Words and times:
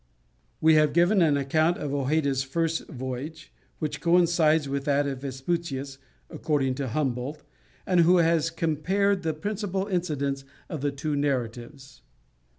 We 0.59 0.73
have 0.73 0.93
given 0.93 1.21
an 1.21 1.37
account 1.37 1.77
of 1.77 1.91
Hojeda's 1.91 2.41
first 2.41 2.87
voyage, 2.87 3.53
which 3.77 4.01
coincides 4.01 4.67
with 4.67 4.85
that 4.85 5.05
of 5.05 5.21
Vespucius 5.21 5.99
according 6.27 6.73
to 6.81 6.87
Humboldt, 6.87 7.43
who 7.87 8.17
has 8.17 8.49
compared 8.49 9.21
the 9.21 9.35
principal 9.35 9.85
incidents 9.85 10.43
of 10.69 10.81
the 10.81 10.89
two 10.91 11.15
narratives. 11.15 12.01